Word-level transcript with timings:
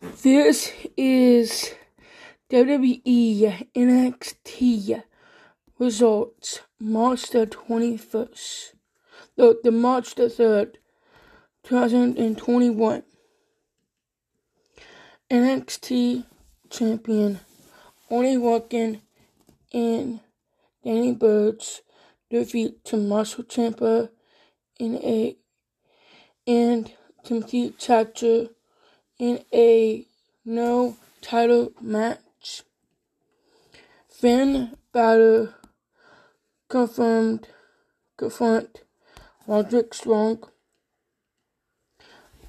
This 0.00 0.72
is 0.96 1.74
WWE 2.50 3.68
NXT 3.74 5.02
results 5.78 6.60
March 6.80 7.28
the 7.28 7.46
21st, 7.46 8.74
the, 9.36 9.60
the 9.62 9.70
March 9.70 10.14
the 10.14 10.22
3rd, 10.22 10.76
2021. 11.64 13.02
NXT 15.30 16.24
champion 16.70 17.40
Oney 18.10 18.38
Lorcan 18.38 19.02
and 19.74 20.20
Danny 20.82 21.12
Burch 21.12 21.82
defeat 22.30 22.82
Tommaso 22.86 23.42
Ciampa 23.42 24.08
in 24.78 24.94
a 24.96 25.36
and 26.46 26.90
Timothy 27.22 27.68
Thatcher 27.78 28.48
in 29.20 29.44
a 29.52 30.06
no 30.46 30.96
title 31.20 31.72
match. 31.78 32.62
Finn 34.08 34.76
Balor 34.92 35.54
confirmed 36.70 37.46
confront 38.16 38.80
Roderick 39.46 39.92
Strong. 39.92 40.44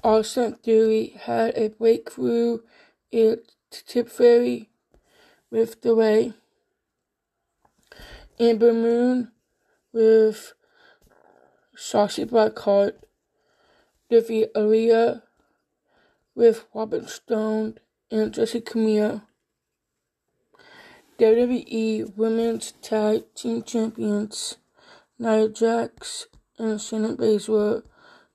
Austin 0.02 0.54
Theory 0.64 1.14
had 1.20 1.56
a 1.56 1.68
breakthrough 1.68 2.60
at 3.12 3.40
Tip 3.70 4.08
Fairy 4.08 4.70
with 5.50 5.82
the 5.82 5.94
way. 5.94 6.32
Ember 8.40 8.72
Moon 8.72 9.30
with 9.92 10.54
Shotzi 11.76 12.24
Blackheart 12.26 12.94
defeat 14.08 14.52
Aliyah 14.54 15.22
with 16.34 16.64
Robert 16.74 17.08
Stone 17.08 17.78
and 18.10 18.32
Jessi 18.32 18.62
Kamea. 18.62 19.22
WWE 21.18 22.16
Women's 22.16 22.72
Tag 22.82 23.24
Team 23.34 23.62
Champions 23.62 24.56
Nia 25.18 25.48
Jax 25.48 26.26
and 26.58 26.78
Shayna 26.80 27.16
Baszler 27.16 27.82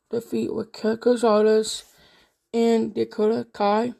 defeat 0.09 0.49
Raquel 0.51 0.97
Gonzalez 0.97 1.83
and 2.53 2.93
Dakota 2.93 3.45
Kai. 3.51 3.93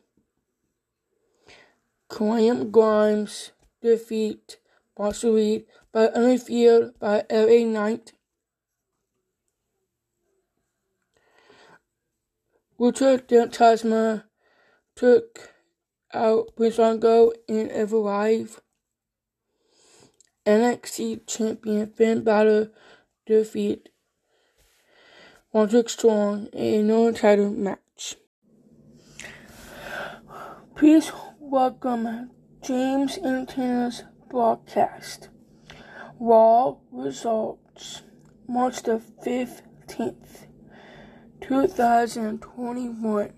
Cameron 2.09 2.72
Grimes 2.72 3.52
defeat 3.81 4.57
Bronson 4.95 5.33
Reed 5.33 5.66
by 5.91 6.05
undefeated 6.07 6.97
by 7.00 7.25
LA 7.29 7.66
Knight. 7.66 8.13
Lucha 12.80 13.20
Tasma 13.28 14.25
took 14.95 15.52
out 16.14 16.56
Breezango 16.56 17.31
in 17.47 17.72
Ever 17.72 17.97
NXT 20.45 21.25
champion 21.25 21.88
Finn 21.88 22.23
Balor 22.23 22.69
defeat 23.25 23.89
Roderick 25.52 25.89
Strong 25.89 26.50
in 26.53 26.81
a 26.81 26.84
no 26.84 27.11
title 27.11 27.50
match. 27.50 28.16
Please 30.75 31.12
welcome 31.39 32.30
James 32.62 33.17
Entertainer's 33.17 34.03
broadcast. 34.30 35.30
Raw 36.19 36.75
results 36.91 38.03
March 38.47 38.84
the 38.84 39.02
15th. 39.25 40.47
2021 41.48 43.31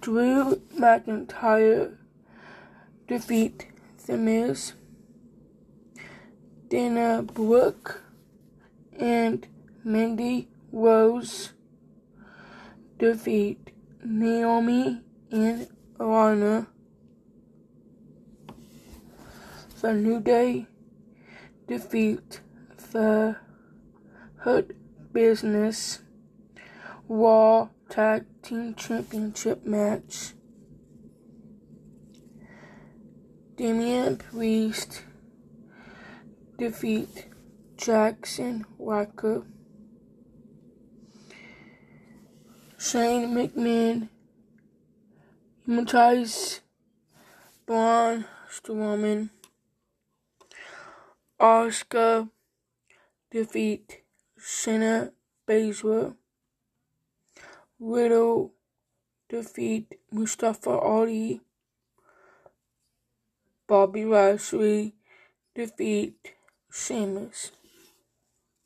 Drew 0.00 0.56
McIntyre 0.74 1.98
defeat 3.06 3.66
The 4.06 4.16
Miz, 4.16 4.72
Dana 6.68 7.22
Brooke, 7.22 8.02
and 8.98 9.46
Mandy 9.84 10.48
Rose 10.72 11.52
defeat 12.98 13.70
Naomi 14.02 15.02
and 15.30 15.68
Lana. 15.98 16.68
The 19.82 19.92
New 19.92 20.20
Day 20.20 20.68
defeat 21.66 22.40
the 22.92 23.36
Hurt 24.36 24.74
Business. 25.12 26.00
Raw 27.12 27.70
Tag 27.88 28.24
Team 28.40 28.76
Championship 28.76 29.66
match. 29.66 30.34
Damian 33.56 34.16
Priest 34.16 35.02
defeat 36.56 37.26
Jackson 37.76 38.64
Walker. 38.78 39.42
Shane 42.78 43.34
McMahon 43.34 44.08
hypnotize 45.66 46.60
Braun 47.66 48.24
Strowman. 48.48 49.30
Asuka 51.40 52.30
defeat 53.32 54.04
Shayna 54.38 55.10
Baszler. 55.48 56.14
Riddle 57.80 58.52
defeat 59.30 59.98
Mustafa 60.12 60.70
Ali. 60.70 61.40
Bobby 63.66 64.04
Lashley 64.04 64.92
defeat 65.54 66.34
Sheamus. 66.70 67.52